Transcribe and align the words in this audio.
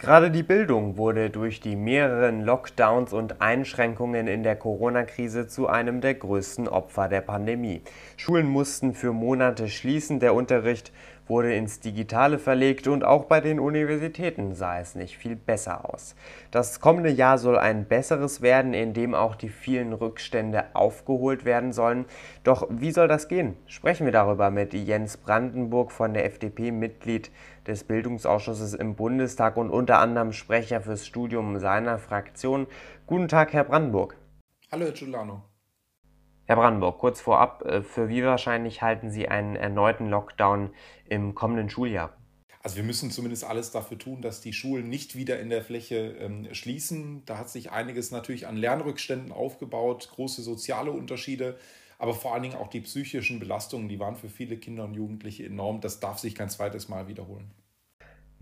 Gerade 0.00 0.30
die 0.30 0.42
Bildung 0.42 0.96
wurde 0.96 1.28
durch 1.28 1.60
die 1.60 1.76
mehreren 1.76 2.40
Lockdowns 2.40 3.12
und 3.12 3.42
Einschränkungen 3.42 4.28
in 4.28 4.42
der 4.42 4.56
Corona-Krise 4.56 5.46
zu 5.46 5.68
einem 5.68 6.00
der 6.00 6.14
größten 6.14 6.68
Opfer 6.68 7.06
der 7.08 7.20
Pandemie. 7.20 7.82
Schulen 8.16 8.46
mussten 8.46 8.94
für 8.94 9.12
Monate 9.12 9.68
schließen, 9.68 10.18
der 10.18 10.32
Unterricht 10.32 10.90
wurde 11.30 11.54
ins 11.54 11.80
Digitale 11.80 12.38
verlegt 12.38 12.86
und 12.88 13.04
auch 13.04 13.24
bei 13.24 13.40
den 13.40 13.58
Universitäten 13.58 14.54
sah 14.54 14.78
es 14.78 14.94
nicht 14.94 15.16
viel 15.16 15.36
besser 15.36 15.88
aus. 15.88 16.14
Das 16.50 16.80
kommende 16.80 17.08
Jahr 17.08 17.38
soll 17.38 17.56
ein 17.56 17.86
besseres 17.86 18.42
werden, 18.42 18.74
in 18.74 18.92
dem 18.92 19.14
auch 19.14 19.36
die 19.36 19.48
vielen 19.48 19.94
Rückstände 19.94 20.64
aufgeholt 20.74 21.46
werden 21.46 21.72
sollen. 21.72 22.04
Doch 22.44 22.66
wie 22.68 22.90
soll 22.90 23.08
das 23.08 23.28
gehen? 23.28 23.56
Sprechen 23.66 24.04
wir 24.04 24.12
darüber 24.12 24.50
mit 24.50 24.74
Jens 24.74 25.16
Brandenburg 25.16 25.92
von 25.92 26.12
der 26.12 26.26
FDP, 26.26 26.72
Mitglied 26.72 27.30
des 27.66 27.84
Bildungsausschusses 27.84 28.74
im 28.74 28.96
Bundestag 28.96 29.56
und 29.56 29.70
unter 29.70 30.00
anderem 30.00 30.32
Sprecher 30.32 30.82
fürs 30.82 31.06
Studium 31.06 31.58
seiner 31.58 31.98
Fraktion. 31.98 32.66
Guten 33.06 33.28
Tag, 33.28 33.54
Herr 33.54 33.64
Brandenburg. 33.64 34.16
Hallo, 34.70 34.84
Herr 34.84 34.92
Giuliano. 34.92 35.49
Herr 36.50 36.56
Brandenburg, 36.56 36.98
kurz 36.98 37.20
vorab, 37.20 37.64
äh, 37.64 37.80
für 37.80 38.08
wie 38.08 38.24
wahrscheinlich 38.24 38.82
halten 38.82 39.08
Sie 39.08 39.28
einen 39.28 39.54
erneuten 39.54 40.08
Lockdown 40.08 40.74
im 41.08 41.36
kommenden 41.36 41.70
Schuljahr? 41.70 42.18
Also 42.60 42.74
wir 42.74 42.82
müssen 42.82 43.12
zumindest 43.12 43.44
alles 43.44 43.70
dafür 43.70 44.00
tun, 44.00 44.20
dass 44.20 44.40
die 44.40 44.52
Schulen 44.52 44.88
nicht 44.88 45.14
wieder 45.14 45.38
in 45.38 45.48
der 45.48 45.62
Fläche 45.62 46.16
ähm, 46.18 46.52
schließen. 46.52 47.24
Da 47.24 47.38
hat 47.38 47.50
sich 47.50 47.70
einiges 47.70 48.10
natürlich 48.10 48.48
an 48.48 48.56
Lernrückständen 48.56 49.30
aufgebaut, 49.30 50.10
große 50.12 50.42
soziale 50.42 50.90
Unterschiede, 50.90 51.56
aber 51.98 52.14
vor 52.14 52.34
allen 52.34 52.42
Dingen 52.42 52.56
auch 52.56 52.66
die 52.66 52.80
psychischen 52.80 53.38
Belastungen, 53.38 53.88
die 53.88 54.00
waren 54.00 54.16
für 54.16 54.28
viele 54.28 54.56
Kinder 54.56 54.82
und 54.82 54.94
Jugendliche 54.94 55.46
enorm. 55.46 55.80
Das 55.80 56.00
darf 56.00 56.18
sich 56.18 56.34
kein 56.34 56.50
zweites 56.50 56.88
Mal 56.88 57.06
wiederholen. 57.06 57.52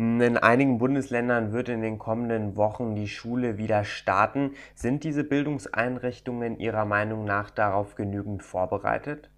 In 0.01 0.37
einigen 0.37 0.79
Bundesländern 0.79 1.53
wird 1.53 1.69
in 1.69 1.83
den 1.83 1.99
kommenden 1.99 2.55
Wochen 2.55 2.95
die 2.95 3.09
Schule 3.09 3.59
wieder 3.59 3.83
starten. 3.83 4.53
Sind 4.77 5.03
diese 5.03 5.25
Bildungseinrichtungen 5.25 6.61
Ihrer 6.61 6.85
Meinung 6.85 7.25
nach 7.25 7.51
darauf 7.51 7.97
genügend 7.97 8.45
vorbereitet? 8.45 9.29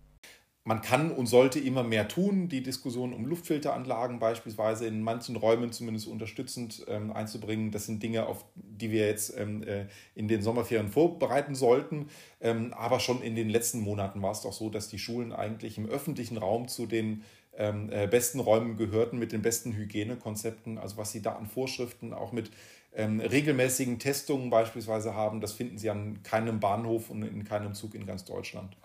Man 0.64 0.82
kann 0.82 1.10
und 1.10 1.26
sollte 1.26 1.58
immer 1.58 1.82
mehr 1.82 2.06
tun, 2.06 2.48
die 2.48 2.62
Diskussion 2.62 3.14
um 3.14 3.24
Luftfilteranlagen 3.24 4.18
beispielsweise 4.18 4.86
in 4.86 5.02
manchen 5.02 5.36
Räumen 5.36 5.72
zumindest 5.72 6.06
unterstützend 6.06 6.84
ähm, 6.86 7.12
einzubringen. 7.12 7.70
Das 7.70 7.86
sind 7.86 8.02
Dinge, 8.02 8.26
auf 8.26 8.44
die 8.54 8.90
wir 8.90 9.06
jetzt 9.06 9.34
ähm, 9.38 9.62
äh, 9.62 9.86
in 10.14 10.28
den 10.28 10.42
Sommerferien 10.42 10.88
vorbereiten 10.88 11.54
sollten. 11.54 12.08
Ähm, 12.42 12.74
aber 12.74 13.00
schon 13.00 13.22
in 13.22 13.36
den 13.36 13.48
letzten 13.48 13.80
Monaten 13.80 14.20
war 14.20 14.32
es 14.32 14.42
doch 14.42 14.52
so, 14.52 14.68
dass 14.68 14.88
die 14.88 14.98
Schulen 14.98 15.32
eigentlich 15.32 15.78
im 15.78 15.86
öffentlichen 15.86 16.36
Raum 16.36 16.68
zu 16.68 16.84
den 16.84 17.24
ähm, 17.56 17.90
äh, 17.90 18.06
besten 18.06 18.38
Räumen 18.38 18.76
gehörten 18.76 19.18
mit 19.18 19.32
den 19.32 19.40
besten 19.40 19.72
Hygienekonzepten, 19.72 20.76
also 20.76 20.98
was 20.98 21.10
sie 21.10 21.22
da 21.22 21.36
an 21.36 21.46
Vorschriften 21.46 22.12
auch 22.12 22.32
mit 22.32 22.50
ähm, 22.92 23.20
regelmäßigen 23.20 23.98
Testungen 23.98 24.50
beispielsweise 24.50 25.14
haben, 25.14 25.40
das 25.40 25.52
finden 25.52 25.78
Sie 25.78 25.90
an 25.90 26.22
keinem 26.22 26.60
Bahnhof 26.60 27.08
und 27.08 27.22
in 27.22 27.44
keinem 27.44 27.74
Zug 27.74 27.94
in 27.94 28.04
ganz 28.04 28.24
Deutschland. 28.24 28.76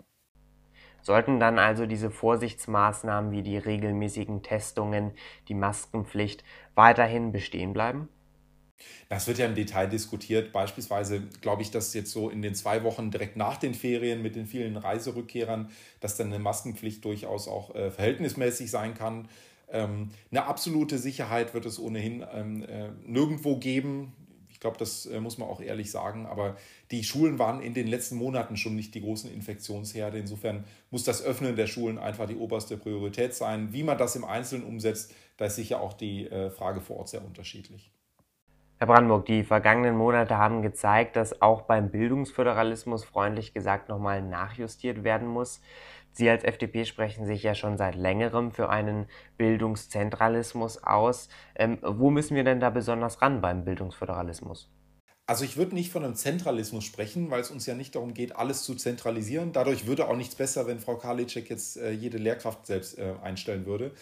Sollten 1.06 1.38
dann 1.38 1.60
also 1.60 1.86
diese 1.86 2.10
Vorsichtsmaßnahmen 2.10 3.30
wie 3.30 3.42
die 3.42 3.58
regelmäßigen 3.58 4.42
Testungen, 4.42 5.12
die 5.46 5.54
Maskenpflicht 5.54 6.42
weiterhin 6.74 7.30
bestehen 7.30 7.72
bleiben? 7.72 8.08
Das 9.08 9.28
wird 9.28 9.38
ja 9.38 9.46
im 9.46 9.54
Detail 9.54 9.86
diskutiert. 9.86 10.52
Beispielsweise 10.52 11.22
glaube 11.42 11.62
ich, 11.62 11.70
dass 11.70 11.94
jetzt 11.94 12.10
so 12.10 12.28
in 12.28 12.42
den 12.42 12.56
zwei 12.56 12.82
Wochen 12.82 13.12
direkt 13.12 13.36
nach 13.36 13.56
den 13.56 13.72
Ferien 13.72 14.20
mit 14.20 14.34
den 14.34 14.46
vielen 14.46 14.76
Reiserückkehrern, 14.76 15.70
dass 16.00 16.16
dann 16.16 16.26
eine 16.26 16.40
Maskenpflicht 16.40 17.04
durchaus 17.04 17.46
auch 17.46 17.72
äh, 17.76 17.92
verhältnismäßig 17.92 18.68
sein 18.68 18.94
kann. 18.94 19.28
Ähm, 19.70 20.10
eine 20.32 20.46
absolute 20.46 20.98
Sicherheit 20.98 21.54
wird 21.54 21.66
es 21.66 21.78
ohnehin 21.78 22.26
ähm, 22.34 22.64
äh, 22.64 22.88
nirgendwo 23.04 23.58
geben. 23.58 24.12
Ich 24.66 24.68
glaube, 24.68 24.78
das 24.78 25.06
äh, 25.06 25.20
muss 25.20 25.38
man 25.38 25.48
auch 25.48 25.60
ehrlich 25.60 25.92
sagen. 25.92 26.26
Aber 26.26 26.56
die 26.90 27.04
Schulen 27.04 27.38
waren 27.38 27.60
in 27.60 27.72
den 27.72 27.86
letzten 27.86 28.16
Monaten 28.16 28.56
schon 28.56 28.74
nicht 28.74 28.96
die 28.96 29.00
großen 29.00 29.32
Infektionsherde. 29.32 30.18
Insofern 30.18 30.64
muss 30.90 31.04
das 31.04 31.22
Öffnen 31.22 31.54
der 31.54 31.68
Schulen 31.68 31.98
einfach 31.98 32.26
die 32.26 32.34
oberste 32.34 32.76
Priorität 32.76 33.32
sein. 33.32 33.72
Wie 33.72 33.84
man 33.84 33.96
das 33.96 34.16
im 34.16 34.24
Einzelnen 34.24 34.64
umsetzt, 34.64 35.14
da 35.36 35.44
ist 35.44 35.54
sicher 35.54 35.80
auch 35.80 35.92
die 35.92 36.26
äh, 36.26 36.50
Frage 36.50 36.80
vor 36.80 36.96
Ort 36.96 37.10
sehr 37.10 37.24
unterschiedlich. 37.24 37.92
Herr 38.78 38.88
Brandenburg, 38.88 39.26
die 39.26 39.44
vergangenen 39.44 39.96
Monate 39.96 40.36
haben 40.36 40.62
gezeigt, 40.62 41.14
dass 41.14 41.40
auch 41.40 41.62
beim 41.62 41.90
Bildungsföderalismus 41.90 43.04
freundlich 43.04 43.54
gesagt 43.54 43.88
nochmal 43.88 44.20
nachjustiert 44.20 45.04
werden 45.04 45.28
muss. 45.28 45.60
Sie 46.16 46.30
als 46.30 46.44
FDP 46.44 46.86
sprechen 46.86 47.26
sich 47.26 47.42
ja 47.42 47.54
schon 47.54 47.76
seit 47.76 47.94
längerem 47.94 48.50
für 48.50 48.70
einen 48.70 49.06
Bildungszentralismus 49.36 50.82
aus. 50.82 51.28
Ähm, 51.54 51.76
wo 51.82 52.08
müssen 52.08 52.34
wir 52.34 52.42
denn 52.42 52.58
da 52.58 52.70
besonders 52.70 53.20
ran 53.20 53.42
beim 53.42 53.66
Bildungsföderalismus? 53.66 54.70
Also 55.26 55.44
ich 55.44 55.58
würde 55.58 55.74
nicht 55.74 55.92
von 55.92 56.04
einem 56.04 56.14
Zentralismus 56.14 56.84
sprechen, 56.84 57.30
weil 57.30 57.42
es 57.42 57.50
uns 57.50 57.66
ja 57.66 57.74
nicht 57.74 57.94
darum 57.94 58.14
geht, 58.14 58.34
alles 58.34 58.62
zu 58.62 58.74
zentralisieren. 58.76 59.52
Dadurch 59.52 59.86
würde 59.86 60.08
auch 60.08 60.16
nichts 60.16 60.36
besser, 60.36 60.66
wenn 60.66 60.80
Frau 60.80 60.96
Karliczek 60.96 61.50
jetzt 61.50 61.76
äh, 61.76 61.90
jede 61.90 62.16
Lehrkraft 62.16 62.64
selbst 62.64 62.96
äh, 62.98 63.12
einstellen 63.22 63.66
würde. 63.66 63.92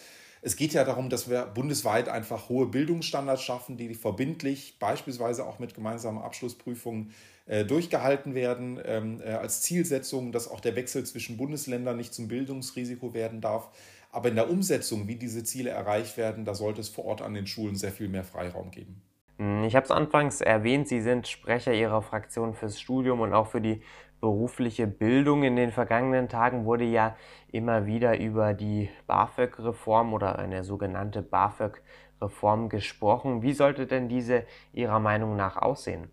Es 0.45 0.55
geht 0.55 0.73
ja 0.73 0.83
darum, 0.83 1.09
dass 1.09 1.27
wir 1.27 1.47
bundesweit 1.47 2.07
einfach 2.07 2.49
hohe 2.49 2.67
Bildungsstandards 2.67 3.41
schaffen, 3.41 3.77
die 3.77 3.95
verbindlich, 3.95 4.77
beispielsweise 4.77 5.43
auch 5.43 5.57
mit 5.57 5.73
gemeinsamen 5.73 6.21
Abschlussprüfungen, 6.21 7.15
äh, 7.47 7.65
durchgehalten 7.65 8.35
werden, 8.35 8.79
ähm, 8.85 9.21
äh, 9.25 9.31
als 9.31 9.63
Zielsetzung, 9.63 10.31
dass 10.31 10.47
auch 10.47 10.59
der 10.59 10.75
Wechsel 10.75 11.03
zwischen 11.03 11.37
Bundesländern 11.37 11.97
nicht 11.97 12.13
zum 12.13 12.27
Bildungsrisiko 12.27 13.15
werden 13.15 13.41
darf. 13.41 13.69
Aber 14.11 14.29
in 14.29 14.35
der 14.35 14.47
Umsetzung, 14.47 15.07
wie 15.07 15.15
diese 15.15 15.43
Ziele 15.43 15.71
erreicht 15.71 16.15
werden, 16.15 16.45
da 16.45 16.53
sollte 16.53 16.79
es 16.79 16.89
vor 16.89 17.05
Ort 17.05 17.23
an 17.23 17.33
den 17.33 17.47
Schulen 17.47 17.75
sehr 17.75 17.91
viel 17.91 18.07
mehr 18.07 18.23
Freiraum 18.23 18.69
geben. 18.69 19.01
Hm, 19.37 19.63
ich 19.63 19.75
habe 19.75 19.85
es 19.85 19.91
anfangs 19.91 20.41
erwähnt, 20.41 20.87
Sie 20.87 21.01
sind 21.01 21.27
Sprecher 21.27 21.73
Ihrer 21.73 22.03
Fraktion 22.03 22.53
fürs 22.53 22.79
Studium 22.79 23.19
und 23.19 23.33
auch 23.33 23.47
für 23.47 23.61
die 23.61 23.81
berufliche 24.19 24.87
Bildung. 24.87 25.43
In 25.43 25.55
den 25.55 25.71
vergangenen 25.71 26.29
Tagen 26.29 26.65
wurde 26.65 26.85
ja 26.85 27.15
immer 27.51 27.85
wieder 27.85 28.19
über 28.19 28.53
die 28.53 28.89
BAföG-Reform 29.07 30.13
oder 30.13 30.39
eine 30.39 30.63
sogenannte 30.63 31.21
BAföG-Reform 31.21 32.69
gesprochen. 32.69 33.41
Wie 33.41 33.53
sollte 33.53 33.87
denn 33.87 34.09
diese 34.09 34.43
Ihrer 34.73 34.99
Meinung 34.99 35.35
nach 35.35 35.57
aussehen? 35.57 36.09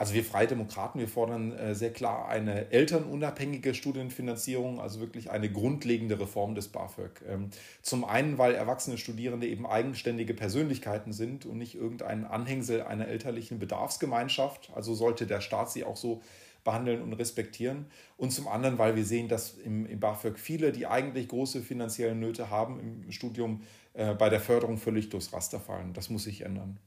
Also 0.00 0.14
wir 0.14 0.24
Freie 0.24 0.46
Demokraten, 0.46 0.98
wir 0.98 1.08
fordern 1.08 1.52
äh, 1.52 1.74
sehr 1.74 1.92
klar 1.92 2.26
eine 2.26 2.70
elternunabhängige 2.72 3.74
Studienfinanzierung, 3.74 4.80
also 4.80 4.98
wirklich 4.98 5.30
eine 5.30 5.52
grundlegende 5.52 6.18
Reform 6.18 6.54
des 6.54 6.68
BAföG. 6.68 7.20
Ähm, 7.28 7.50
zum 7.82 8.06
einen, 8.06 8.38
weil 8.38 8.54
erwachsene 8.54 8.96
Studierende 8.96 9.46
eben 9.46 9.66
eigenständige 9.66 10.32
Persönlichkeiten 10.32 11.12
sind 11.12 11.44
und 11.44 11.58
nicht 11.58 11.74
irgendein 11.74 12.24
Anhängsel 12.24 12.80
einer 12.80 13.08
elterlichen 13.08 13.58
Bedarfsgemeinschaft. 13.58 14.70
Also 14.74 14.94
sollte 14.94 15.26
der 15.26 15.42
Staat 15.42 15.70
sie 15.70 15.84
auch 15.84 15.98
so 15.98 16.22
behandeln 16.64 17.02
und 17.02 17.12
respektieren. 17.14 17.86
Und 18.16 18.30
zum 18.30 18.48
anderen, 18.48 18.78
weil 18.78 18.96
wir 18.96 19.04
sehen, 19.04 19.28
dass 19.28 19.54
im, 19.54 19.86
im 19.86 20.00
BAföG 20.00 20.38
viele, 20.38 20.72
die 20.72 20.86
eigentlich 20.86 21.28
große 21.28 21.62
finanzielle 21.62 22.14
Nöte 22.14 22.50
haben 22.50 22.80
im 22.80 23.12
Studium, 23.12 23.62
äh, 23.94 24.14
bei 24.14 24.28
der 24.28 24.40
Förderung 24.40 24.78
völlig 24.78 25.08
durchs 25.08 25.32
Raster 25.32 25.60
fallen. 25.60 25.92
Das 25.92 26.10
muss 26.10 26.24
sich 26.24 26.42
ändern. 26.42 26.78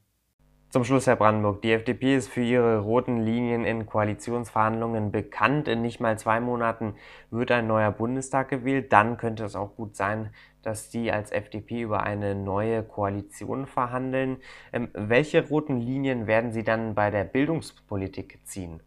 Zum 0.74 0.82
Schluss, 0.82 1.06
Herr 1.06 1.14
Brandenburg. 1.14 1.62
Die 1.62 1.70
FDP 1.70 2.16
ist 2.16 2.28
für 2.28 2.42
ihre 2.42 2.80
roten 2.80 3.20
Linien 3.20 3.64
in 3.64 3.86
Koalitionsverhandlungen 3.86 5.12
bekannt. 5.12 5.68
In 5.68 5.82
nicht 5.82 6.00
mal 6.00 6.18
zwei 6.18 6.40
Monaten 6.40 6.96
wird 7.30 7.52
ein 7.52 7.68
neuer 7.68 7.92
Bundestag 7.92 8.48
gewählt. 8.48 8.92
Dann 8.92 9.16
könnte 9.16 9.44
es 9.44 9.54
auch 9.54 9.76
gut 9.76 9.94
sein, 9.94 10.30
dass 10.62 10.90
Sie 10.90 11.12
als 11.12 11.30
FDP 11.30 11.82
über 11.82 12.02
eine 12.02 12.34
neue 12.34 12.82
Koalition 12.82 13.66
verhandeln. 13.66 14.38
Ähm, 14.72 14.88
welche 14.94 15.46
roten 15.46 15.78
Linien 15.78 16.26
werden 16.26 16.50
Sie 16.50 16.64
dann 16.64 16.96
bei 16.96 17.12
der 17.12 17.22
Bildungspolitik 17.22 18.40
ziehen? 18.42 18.82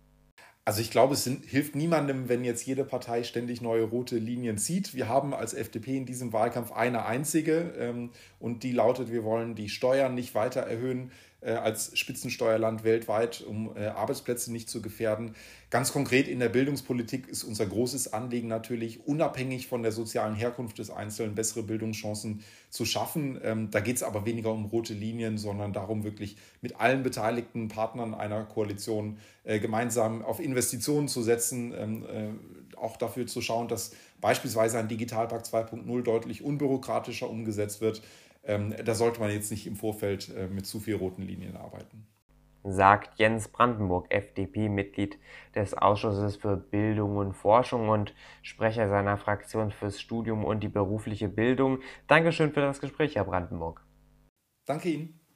Also 0.67 0.81
ich 0.81 0.91
glaube, 0.91 1.13
es 1.13 1.23
sind, 1.23 1.45
hilft 1.45 1.75
niemandem, 1.75 2.27
wenn 2.27 2.43
jetzt 2.43 2.65
jede 2.65 2.83
Partei 2.83 3.23
ständig 3.23 3.61
neue 3.61 3.83
rote 3.83 4.17
Linien 4.17 4.57
zieht. 4.57 4.93
Wir 4.93 5.07
haben 5.07 5.33
als 5.33 5.53
FDP 5.53 5.95
in 5.95 6.05
diesem 6.05 6.33
Wahlkampf 6.33 6.73
eine 6.73 7.05
einzige 7.05 7.73
ähm, 7.79 8.09
und 8.37 8.63
die 8.63 8.73
lautet, 8.73 9.09
wir 9.09 9.23
wollen 9.23 9.55
die 9.55 9.69
Steuern 9.69 10.13
nicht 10.13 10.35
weiter 10.35 10.59
erhöhen 10.59 11.11
als 11.45 11.97
Spitzensteuerland 11.97 12.83
weltweit, 12.83 13.41
um 13.41 13.75
äh, 13.75 13.87
Arbeitsplätze 13.87 14.51
nicht 14.51 14.69
zu 14.69 14.81
gefährden. 14.81 15.35
Ganz 15.69 15.93
konkret 15.93 16.27
in 16.27 16.39
der 16.39 16.49
Bildungspolitik 16.49 17.27
ist 17.27 17.43
unser 17.43 17.67
großes 17.67 18.11
Anliegen 18.13 18.47
natürlich, 18.47 19.05
unabhängig 19.05 19.67
von 19.67 19.83
der 19.83 19.91
sozialen 19.91 20.33
Herkunft 20.33 20.79
des 20.79 20.89
Einzelnen 20.89 21.35
bessere 21.35 21.61
Bildungschancen 21.61 22.43
zu 22.69 22.85
schaffen. 22.85 23.39
Ähm, 23.43 23.69
da 23.69 23.81
geht 23.81 23.97
es 23.97 24.03
aber 24.03 24.25
weniger 24.25 24.51
um 24.51 24.65
rote 24.65 24.93
Linien, 24.93 25.37
sondern 25.37 25.73
darum, 25.73 26.03
wirklich 26.03 26.37
mit 26.61 26.79
allen 26.79 27.03
beteiligten 27.03 27.67
Partnern 27.67 28.15
einer 28.15 28.43
Koalition 28.43 29.19
äh, 29.43 29.59
gemeinsam 29.59 30.23
auf 30.23 30.39
Investitionen 30.39 31.07
zu 31.07 31.21
setzen, 31.21 31.73
ähm, 31.77 32.39
auch 32.75 32.97
dafür 32.97 33.27
zu 33.27 33.41
schauen, 33.41 33.67
dass 33.67 33.91
beispielsweise 34.21 34.79
ein 34.79 34.87
Digitalpakt 34.87 35.45
2.0 35.45 36.03
deutlich 36.03 36.43
unbürokratischer 36.43 37.29
umgesetzt 37.29 37.81
wird 37.81 38.01
ähm, 38.47 38.73
da 38.83 38.95
sollte 38.95 39.19
man 39.19 39.29
jetzt 39.29 39.51
nicht 39.51 39.67
im 39.67 39.75
Vorfeld 39.75 40.33
äh, 40.35 40.47
mit 40.47 40.65
zu 40.65 40.79
viel 40.79 40.95
roten 40.95 41.21
Linien 41.21 41.57
arbeiten. 41.57 42.07
Sagt 42.63 43.19
Jens 43.19 43.49
Brandenburg, 43.49 44.07
FDP-Mitglied 44.09 45.19
des 45.55 45.73
Ausschusses 45.73 46.37
für 46.37 46.57
Bildung 46.57 47.17
und 47.17 47.33
Forschung 47.33 47.89
und 47.89 48.13
Sprecher 48.41 48.89
seiner 48.89 49.17
Fraktion 49.17 49.71
fürs 49.71 50.01
Studium 50.01 50.43
und 50.43 50.61
die 50.61 50.69
berufliche 50.69 51.29
Bildung. 51.29 51.79
Dankeschön 52.07 52.51
für 52.51 52.61
das 52.61 52.81
Gespräch, 52.81 53.15
Herr 53.15 53.25
Brandenburg. 53.25 53.85
Danke 54.65 54.89
Ihnen. 54.89 55.16